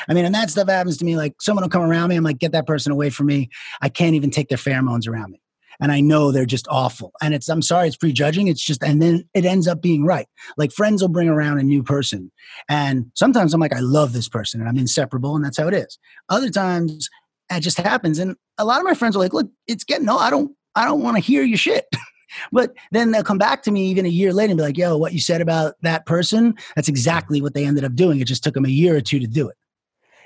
[0.07, 1.17] I mean, and that stuff happens to me.
[1.17, 2.15] Like someone will come around me.
[2.15, 3.49] I'm like, get that person away from me.
[3.81, 5.41] I can't even take their pheromones around me
[5.81, 7.11] and I know they're just awful.
[7.21, 8.47] And it's, I'm sorry, it's prejudging.
[8.47, 10.27] It's just, and then it ends up being right.
[10.55, 12.31] Like friends will bring around a new person.
[12.69, 15.73] And sometimes I'm like, I love this person and I'm inseparable and that's how it
[15.73, 15.97] is.
[16.29, 17.09] Other times
[17.49, 18.19] it just happens.
[18.19, 20.85] And a lot of my friends are like, look, it's getting, no, I don't, I
[20.85, 21.85] don't want to hear your shit.
[22.51, 24.97] but then they'll come back to me even a year later and be like, yo,
[24.97, 28.19] what you said about that person, that's exactly what they ended up doing.
[28.19, 29.57] It just took them a year or two to do it.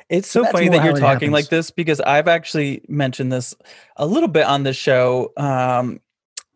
[0.08, 1.32] It's so funny that you're talking happens.
[1.32, 3.56] like this because I've actually mentioned this
[3.98, 5.34] a little bit on the show.
[5.36, 6.00] Um,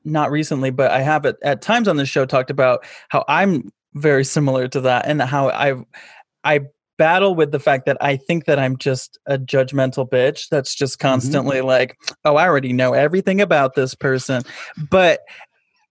[0.05, 3.71] not recently, but I have it at times on the show talked about how I'm
[3.95, 5.83] very similar to that and how I
[6.43, 6.67] I
[6.99, 10.99] battle with the fact that I think that I'm just a judgmental bitch that's just
[10.99, 11.07] mm-hmm.
[11.07, 11.67] constantly mm-hmm.
[11.67, 14.43] like, oh, I already know everything about this person.
[14.91, 15.21] But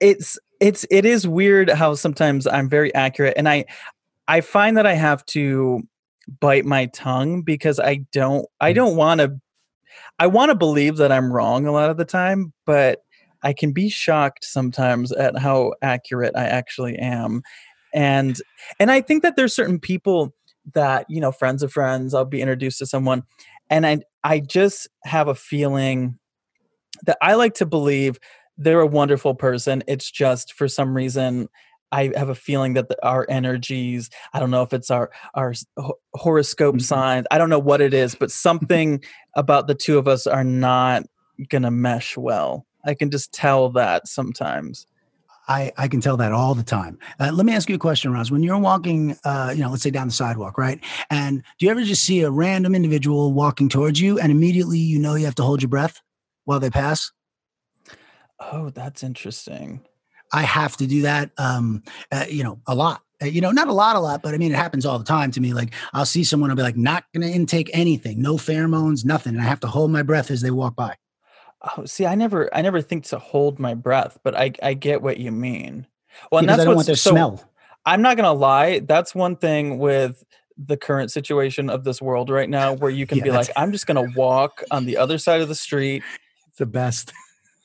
[0.01, 3.65] it's it's it is weird how sometimes I'm very accurate and I
[4.29, 5.83] I find that I have to
[6.41, 8.77] bite my tongue because I don't I mm.
[8.77, 9.41] don't want to
[10.19, 13.01] I want to believe that I'm wrong a lot of the time, but
[13.43, 17.43] I can be shocked sometimes at how accurate I actually am.
[17.95, 18.41] And
[18.79, 20.35] and I think that there's certain people
[20.75, 23.25] that, you know, friends of friends, I'll be introduced to someone
[23.71, 26.19] and I I just have a feeling
[27.05, 28.19] that I like to believe
[28.57, 29.85] they're a wonderful person.
[29.87, 31.49] It's just for some reason
[31.91, 35.55] I have a feeling that the, our energies, I don't know if it's our our
[36.15, 36.81] horoscope mm-hmm.
[36.81, 39.03] signs, I don't know what it is, but something
[39.37, 41.05] about the two of us are not
[41.49, 42.67] going to mesh well.
[42.85, 44.87] I can just tell that sometimes.
[45.49, 46.99] I, I can tell that all the time.
[47.19, 48.31] Uh, let me ask you a question, Roz.
[48.31, 50.79] When you're walking, uh, you know, let's say down the sidewalk, right?
[51.11, 54.99] And do you ever just see a random individual walking towards you and immediately you
[54.99, 56.01] know you have to hold your breath
[56.45, 57.11] while they pass?
[58.39, 59.81] Oh, that's interesting.
[60.33, 61.83] I have to do that, um,
[62.13, 63.03] uh, you know, a lot.
[63.21, 65.05] Uh, you know, not a lot, a lot, but I mean, it happens all the
[65.05, 65.53] time to me.
[65.53, 69.35] Like, I'll see someone, I'll be like, not going to intake anything, no pheromones, nothing,
[69.35, 70.95] and I have to hold my breath as they walk by.
[71.63, 75.03] Oh, see, I never, I never think to hold my breath, but I, I get
[75.03, 75.87] what you mean.
[76.31, 77.45] Well, and that's I don't want their so, smell.
[77.85, 78.81] I'm not gonna lie.
[78.81, 80.25] That's one thing with
[80.57, 83.73] the current situation of this world right now, where you can yeah, be like, I'm
[83.73, 86.03] just gonna walk on the other side of the street.
[86.49, 87.13] It's the best.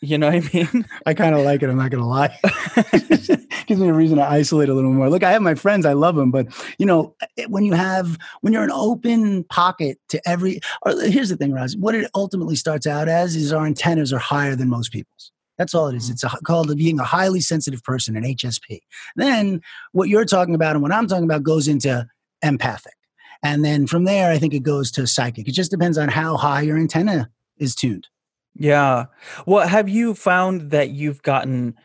[0.04, 0.86] You know what I mean?
[1.06, 1.70] I kind of like it.
[1.70, 2.38] I'm not going to lie.
[3.68, 5.10] Gives me a reason to isolate a little more.
[5.10, 5.86] Look, I have my friends.
[5.86, 6.30] I love them.
[6.30, 10.60] But, you know, eh, eh, when you have, when you're an open pocket to every,
[10.82, 14.12] or eh, here's the thing, Roz, what it ultimately starts out as is our antennas
[14.12, 15.32] are higher than most people's.
[15.58, 16.06] That's all it is.
[16.06, 16.14] Mm-hmm.
[16.14, 18.82] It's a, called being a highly sensitive person, an HSP.
[19.16, 19.62] Then
[19.94, 22.06] what you're talking about and what I'm talking about goes into
[22.42, 22.96] empathic.
[23.42, 25.48] And then from there, I think it goes to psychic.
[25.48, 28.08] It just depends on how high your antenna is tuned.
[28.56, 29.06] Yeah.
[29.46, 31.76] Well, have you found that you've gotten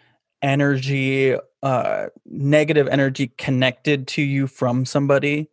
[0.43, 5.51] energy, uh, negative energy connected to you from somebody?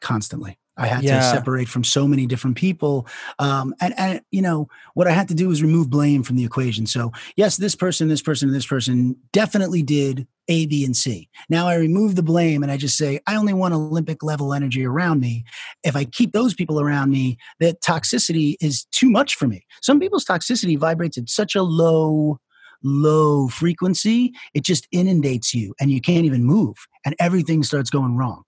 [0.00, 0.59] Constantly.
[0.80, 1.20] I had yeah.
[1.20, 3.06] to separate from so many different people.
[3.38, 6.44] Um, and, and, you know, what I had to do was remove blame from the
[6.44, 6.86] equation.
[6.86, 11.28] So, yes, this person, this person, and this person definitely did A, B, and C.
[11.50, 14.84] Now I remove the blame and I just say, I only want Olympic level energy
[14.84, 15.44] around me.
[15.84, 19.66] If I keep those people around me, that toxicity is too much for me.
[19.82, 22.40] Some people's toxicity vibrates at such a low,
[22.82, 28.16] low frequency, it just inundates you and you can't even move and everything starts going
[28.16, 28.44] wrong.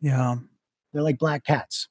[0.00, 0.36] Yeah.
[0.94, 1.88] They're like black cats.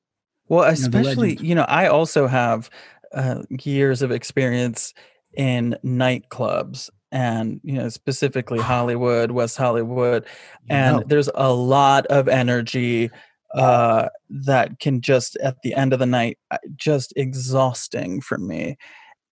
[0.48, 2.70] Well, especially, you know, you know, I also have
[3.14, 4.94] uh, years of experience
[5.36, 10.26] in nightclubs and you know specifically Hollywood, West Hollywood,
[10.70, 11.04] and know.
[11.06, 13.12] there's a lot of energy
[13.54, 18.78] uh, that can just at the end of the night uh, just exhausting for me.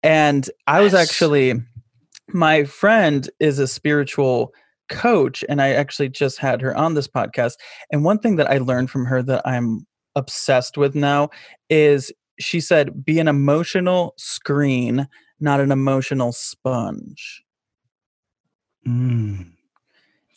[0.03, 1.09] And I was Yes.
[1.09, 1.61] actually
[2.33, 4.53] my friend is a spiritual
[4.91, 7.53] coach and I actually just had her on this podcast
[7.91, 11.29] and one thing that I learned from her that I'm obsessed with now
[11.69, 15.07] is she said be an emotional screen
[15.39, 17.43] not an emotional sponge
[18.87, 19.51] Mm,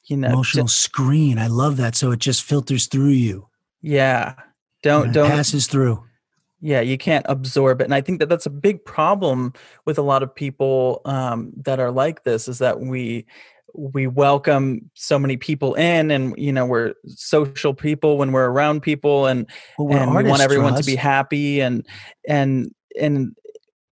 [0.07, 1.38] you know emotional screen.
[1.38, 1.97] I love that.
[1.97, 3.49] So it just filters through you.
[3.81, 4.35] yeah
[4.83, 6.05] don't don't passes through.
[6.61, 7.85] Yeah, you can't absorb it.
[7.85, 9.53] And I think that that's a big problem
[9.85, 13.27] with a lot of people um, that are like this is that we
[13.75, 18.81] we welcome so many people in and you know we're social people when we're around
[18.83, 21.85] people and Well, and we want everyone to be happy and
[22.29, 23.35] and and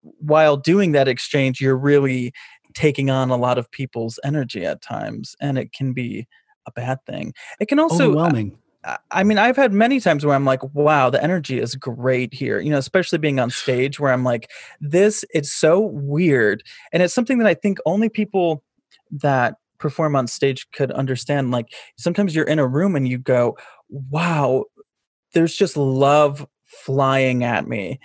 [0.03, 2.33] while doing that exchange you're really
[2.75, 6.27] taking on a lot of people's energy at times and it can be
[6.67, 7.33] a bad thing.
[7.59, 8.53] It can also uh, overwhelming.
[8.85, 12.33] I- I mean, I've had many times where I'm like, wow, the energy is great
[12.33, 16.63] here, you know, especially being on stage where I'm like, this, it's so weird.
[16.93, 18.63] And it's something that I think only people
[19.11, 21.51] that perform on stage could understand.
[21.51, 21.67] Like
[21.99, 23.57] sometimes you're in a room and you go,
[23.89, 24.65] wow,
[25.35, 27.99] there's just love flying at me.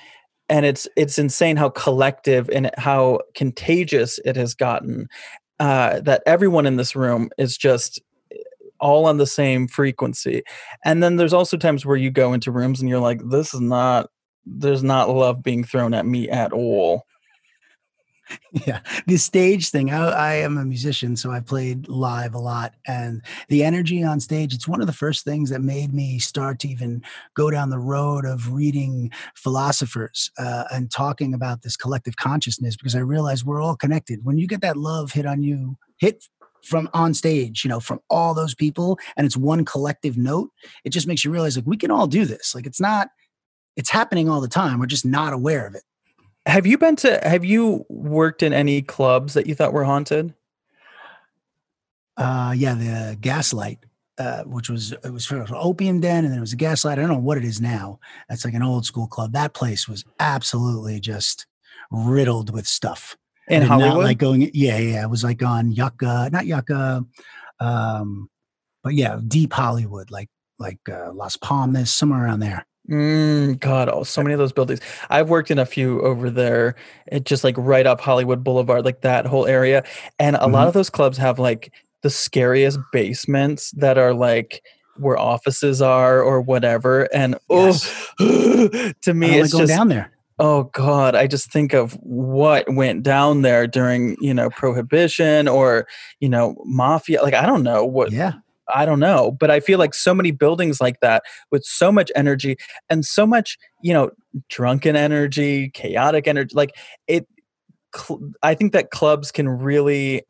[0.49, 5.07] And it's it's insane how collective and how contagious it has gotten.
[5.59, 8.01] Uh, that everyone in this room is just
[8.79, 10.43] all on the same frequency.
[10.83, 13.61] And then there's also times where you go into rooms and you're like, this is
[13.61, 14.09] not,
[14.45, 17.03] there's not love being thrown at me at all.
[18.51, 22.73] Yeah the stage thing I, I am a musician so i played live a lot
[22.87, 26.59] and the energy on stage it's one of the first things that made me start
[26.59, 27.03] to even
[27.35, 32.95] go down the road of reading philosophers uh, and talking about this collective consciousness because
[32.95, 34.19] i realized we're all connected.
[34.23, 36.25] When you get that love hit on you hit
[36.63, 40.49] from on stage you know from all those people and it's one collective note
[40.83, 42.55] it just makes you realize like we can all do this.
[42.55, 43.09] Like it's not
[43.75, 45.83] it's happening all the time we're just not aware of it
[46.45, 50.33] Have you been to, have you worked in any clubs that you thought were haunted?
[52.17, 53.79] Uh, yeah, the Gaslight,
[54.17, 56.97] uh, which was it was for an opium den, and then it was a Gaslight.
[56.97, 57.99] I don't know what it is now.
[58.29, 59.33] That's like an old school club.
[59.33, 61.45] That place was absolutely just
[61.91, 63.17] riddled with stuff.
[63.47, 64.05] In Hollywood?
[64.05, 64.49] like going.
[64.53, 67.05] Yeah, yeah, it was like on Yucca, not Yucca,
[67.59, 68.29] um,
[68.83, 72.65] but yeah, deep Hollywood, like like uh, Las Palmas, somewhere around there.
[72.89, 74.79] Mm, God, oh, so many of those buildings.
[75.09, 76.75] I've worked in a few over there.
[77.11, 79.83] It just like right up Hollywood Boulevard, like that whole area.
[80.19, 80.67] And a lot Mhm.
[80.67, 81.71] of those clubs have like
[82.03, 84.61] the scariest basements that are like
[84.97, 87.03] where offices are or whatever.
[87.13, 87.89] And Yes.
[88.19, 90.11] oh, to me, it's just down there.
[90.37, 95.87] oh God, I just think of what went down there during you know prohibition or
[96.19, 97.23] you know mafia.
[97.23, 98.33] Like I don't know what Yeah,
[98.73, 102.11] I don't know, but I feel like so many buildings like that with so much
[102.15, 102.57] energy
[102.89, 104.11] and so much, you know,
[104.49, 106.75] drunken energy, chaotic energy, like
[107.07, 107.27] it.
[107.95, 110.23] Cl- I think that clubs can really,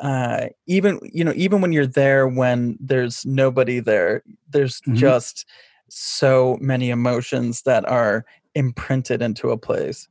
[0.00, 4.96] uh, even you know, even when you're there when there's nobody there, there's Mhm.
[4.96, 5.46] just
[5.88, 8.24] so many emotions that are
[8.56, 10.08] imprinted into a place.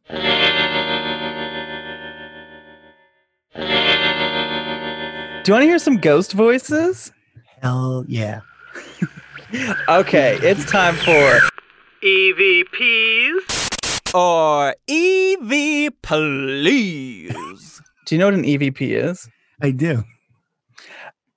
[5.44, 7.12] Do you want to hear some ghost voices?
[7.66, 8.42] Hell yeah.
[9.90, 11.40] Okay, it's time for
[12.04, 13.42] EVPs
[14.14, 17.82] or EV please.
[18.06, 19.28] Do you know what an EVP is?
[19.62, 20.04] I do.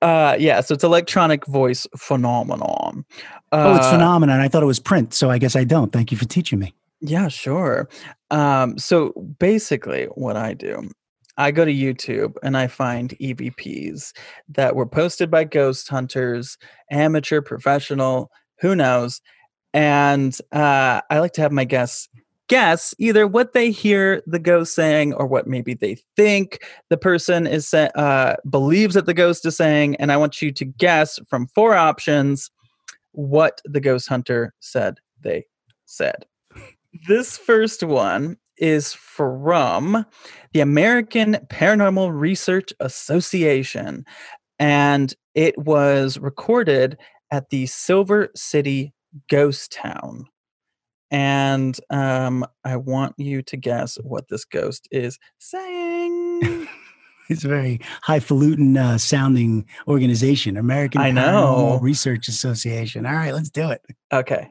[0.02, 3.06] Uh, yeah, so it's electronic voice phenomenon.
[3.50, 4.40] Oh, it's Uh, phenomenon.
[4.40, 5.92] I thought it was print, so I guess I don't.
[5.92, 6.74] Thank you for teaching me.
[7.00, 7.88] Yeah, sure.
[8.30, 10.90] Um, so basically, what I do,
[11.38, 14.12] I go to YouTube and I find EVPs
[14.50, 16.58] that were posted by ghost hunters,
[16.90, 19.20] amateur, professional, who knows.
[19.72, 22.08] And uh, I like to have my guests
[22.48, 27.46] guess either what they hear the ghost saying or what maybe they think the person
[27.46, 29.94] is sa- uh, believes that the ghost is saying.
[29.96, 32.50] And I want you to guess from four options
[33.12, 35.44] what the ghost hunter said they
[35.84, 36.24] said.
[37.06, 40.04] This first one is from
[40.52, 44.04] the American Paranormal Research Association,
[44.58, 46.98] and it was recorded
[47.30, 48.92] at the Silver City
[49.30, 50.26] Ghost Town.
[51.10, 56.68] And um, I want you to guess what this ghost is saying.
[57.30, 61.78] It's a very highfalutin uh, sounding organization, American I Paranormal know.
[61.82, 63.04] Research Association.
[63.04, 63.82] All right, let's do it.
[64.10, 64.50] okay.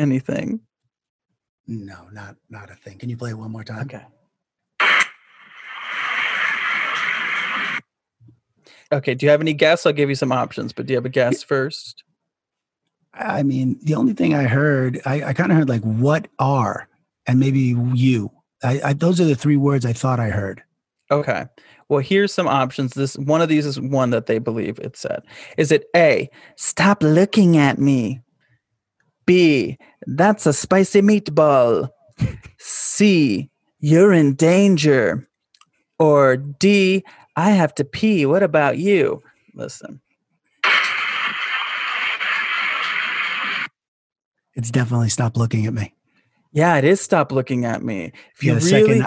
[0.00, 0.60] Anything?
[1.66, 2.98] No, not not a thing.
[2.98, 3.82] Can you play it one more time?
[3.82, 4.04] Okay.
[8.92, 9.14] Okay.
[9.14, 9.86] Do you have any guess?
[9.86, 12.02] I'll give you some options, but do you have a guess first?
[13.14, 16.88] I mean, the only thing I heard, I, I kind of heard like "what are"
[17.26, 18.30] and maybe "you."
[18.62, 20.62] I, I, those are the three words I thought I heard.
[21.10, 21.46] Okay.
[21.88, 22.94] Well, here's some options.
[22.94, 25.22] This one of these is one that they believe it said.
[25.56, 28.20] Is it A, stop looking at me?
[29.30, 29.78] B,
[30.08, 31.88] that's a spicy meatball.
[32.58, 35.28] C, you're in danger.
[36.00, 37.04] Or D,
[37.36, 38.26] I have to pee.
[38.26, 39.22] What about you?
[39.54, 40.00] Listen.
[44.56, 45.94] It's definitely stop looking at me.
[46.52, 48.10] Yeah, it is stop looking at me.
[48.34, 49.06] If you yeah, really, second,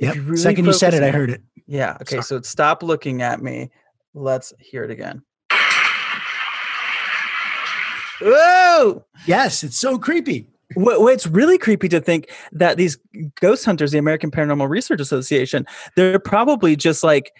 [0.00, 0.16] yep.
[0.16, 1.40] you really second you said it, I heard it.
[1.68, 1.98] Yeah.
[2.00, 2.16] Okay.
[2.16, 2.22] Sorry.
[2.24, 3.70] So it's stop looking at me.
[4.12, 5.22] Let's hear it again.
[8.22, 9.04] Whoa!
[9.26, 10.46] Yes, it's so creepy.
[10.74, 12.98] Well, it's really creepy to think that these
[13.40, 15.66] ghost hunters, the American Paranormal Research Association,
[15.96, 17.32] they're probably just like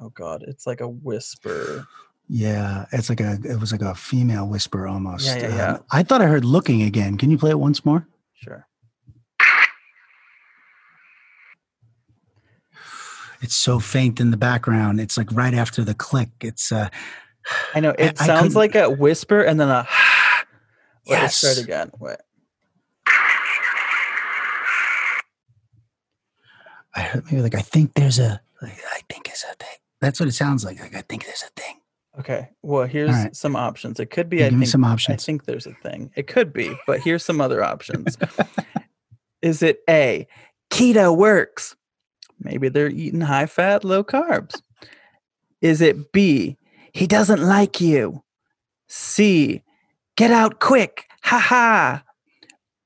[0.00, 1.86] Oh god it's like a whisper.
[2.28, 5.72] Yeah it's like a it was like a female whisper almost yeah, yeah, yeah.
[5.74, 7.16] Um, i thought i heard looking again.
[7.16, 8.06] Can you play it once more?
[8.34, 8.66] Sure.
[13.40, 15.00] It's so faint in the background.
[15.00, 16.30] It's like right after the click.
[16.40, 16.88] It's uh
[17.74, 19.88] i know it I, sounds I like a whisper and then a
[21.06, 21.90] yes start again.
[21.98, 22.18] Wait
[26.94, 29.78] I heard maybe like I think there's a like, I think it's a thing.
[30.00, 30.80] That's what it sounds like.
[30.80, 31.80] Like I think there's a thing.
[32.18, 32.48] Okay.
[32.62, 33.36] Well, here's right.
[33.36, 34.00] some options.
[34.00, 34.38] It could be.
[34.38, 35.22] Yeah, I think, me some options.
[35.22, 36.10] I think there's a thing.
[36.16, 38.18] It could be, but here's some other options.
[39.42, 40.26] Is it A?
[40.70, 41.76] Keto works.
[42.40, 44.60] Maybe they're eating high fat, low carbs.
[45.60, 46.56] Is it B?
[46.92, 48.22] He doesn't like you.
[48.88, 49.62] C.
[50.16, 51.06] Get out quick.
[51.24, 52.02] Ha ha.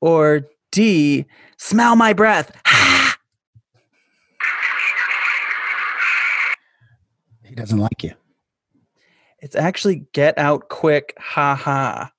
[0.00, 1.26] Or D.
[1.56, 2.54] Smell my breath.
[2.66, 3.16] Ha.
[7.52, 8.14] He doesn't like you.
[9.40, 12.10] It's actually get out quick, ha ha.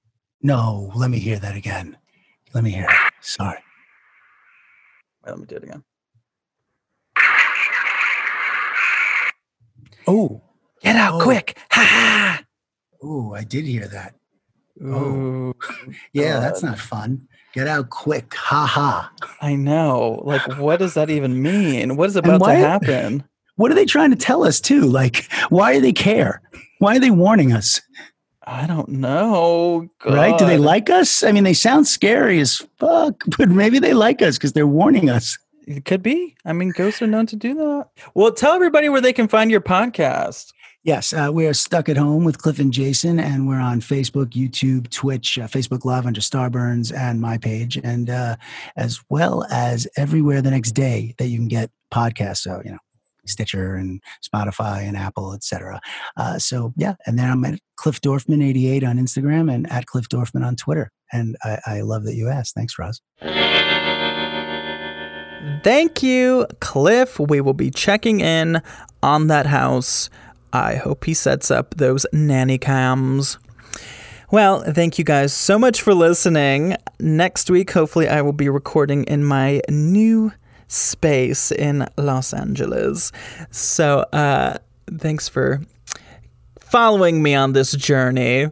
[0.43, 1.97] No, let me hear that again.
[2.53, 3.13] Let me hear it.
[3.19, 3.57] Sorry.
[5.25, 5.83] Wait, let me do it again.
[10.05, 10.43] Oh,
[10.83, 11.23] get out oh.
[11.23, 12.43] quick, ha ha.
[13.01, 14.13] Oh, I did hear that.
[14.85, 15.55] Oh,
[16.13, 16.43] yeah, God.
[16.43, 17.27] that's not fun.
[17.55, 19.11] Get out quick, ha ha.
[19.41, 20.21] I know.
[20.25, 21.95] Like, what does that even mean?
[21.95, 23.23] What is about why, to happen?
[23.55, 24.81] What are they trying to tell us too?
[24.81, 26.41] Like, why do they care?
[26.79, 27.81] Why are they warning us?
[28.45, 29.87] I don't know.
[29.99, 30.13] God.
[30.13, 30.37] Right?
[30.37, 31.23] Do they like us?
[31.23, 35.09] I mean, they sound scary as fuck, but maybe they like us because they're warning
[35.09, 35.37] us.
[35.65, 36.35] It could be.
[36.43, 37.87] I mean, ghosts are known to do that.
[38.13, 40.51] Well, tell everybody where they can find your podcast.
[40.83, 44.31] Yes, uh, we are stuck at home with Cliff and Jason, and we're on Facebook,
[44.31, 48.35] YouTube, Twitch, uh, Facebook Live under Starburns, and my page, and uh,
[48.75, 52.39] as well as everywhere the next day that you can get podcasts.
[52.39, 52.79] So you know,
[53.25, 55.79] Stitcher and Spotify and Apple, etc.
[56.17, 60.07] Uh, so yeah, and then I'm at Cliff Dorfman 88 on Instagram and at Cliff
[60.09, 60.91] Dorfman on Twitter.
[61.11, 62.55] And I, I love that you asked.
[62.55, 63.01] Thanks, Roz.
[65.63, 67.19] Thank you, Cliff.
[67.19, 68.61] We will be checking in
[69.01, 70.09] on that house.
[70.51, 73.37] I hope he sets up those nanny cams.
[74.31, 76.75] Well, thank you guys so much for listening.
[76.99, 80.31] Next week, hopefully, I will be recording in my new
[80.67, 83.11] space in Los Angeles.
[83.51, 84.57] So, uh,
[84.99, 85.61] thanks for
[86.59, 88.49] following me on this journey.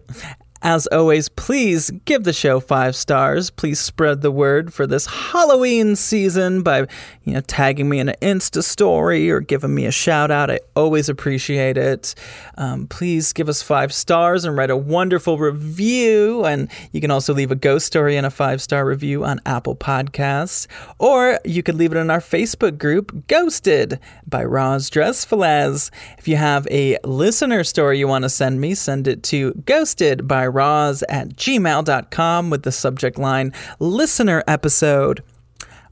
[0.63, 3.49] As always, please give the show five stars.
[3.49, 6.85] Please spread the word for this Halloween season by,
[7.23, 10.49] you know, tagging me in an Insta story or giving me a shout out.
[10.49, 12.15] I always appreciate it.
[12.57, 16.45] Um, please give us five stars and write a wonderful review.
[16.45, 19.75] And you can also leave a ghost story and a five star review on Apple
[19.75, 20.65] Podcasts.
[20.97, 25.91] Or you could leave it in our Facebook group, Ghosted by Roz Drezfalez.
[26.17, 30.27] If you have a listener story you want to send me, send it to ghosted
[30.27, 35.23] by roz at gmail.com with the subject line listener episode.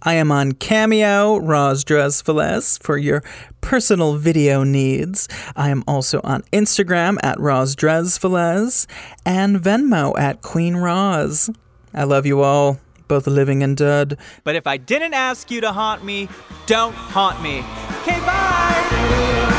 [0.04, 3.24] I am on Cameo, Roz Drezfalez, for your
[3.62, 5.28] personal video needs.
[5.56, 8.86] I am also on Instagram at Roz Drezfalez
[9.26, 11.50] and Venmo at Queen Roz.
[11.94, 14.18] I love you all, both living and dead.
[14.44, 16.30] But if I didn't ask you to haunt me,
[16.66, 17.60] don't haunt me.
[18.02, 19.59] Okay, bye!